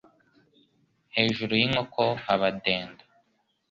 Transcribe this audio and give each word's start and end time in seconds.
Hejuru 1.15 1.53
y’inkoko 1.59 2.05
haba 2.23 2.49
dendo 2.63 3.03